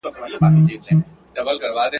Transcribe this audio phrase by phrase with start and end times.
[0.03, 0.97] له ربابي سره
[1.33, 1.83] شهباز ژړله.